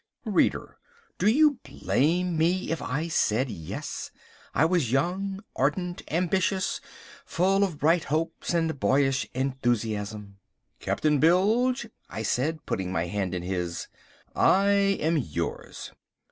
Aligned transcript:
Reader, 0.25 0.79
do 1.19 1.27
you 1.27 1.59
blame 1.61 2.35
me 2.35 2.71
if 2.71 2.81
I 2.81 3.07
said 3.07 3.51
yes? 3.51 4.09
I 4.51 4.65
was 4.65 4.91
young, 4.91 5.43
ardent, 5.55 6.01
ambitious, 6.09 6.81
full 7.23 7.63
of 7.63 7.77
bright 7.77 8.05
hopes 8.05 8.51
and 8.51 8.79
boyish 8.79 9.29
enthusiasm. 9.35 10.39
"Captain 10.79 11.19
Bilge," 11.19 11.85
I 12.09 12.23
said, 12.23 12.65
putting 12.65 12.91
my 12.91 13.05
hand 13.05 13.35
in 13.35 13.43
his, 13.43 13.89
"I 14.35 14.69
am 14.99 15.17
yours." 15.17 15.91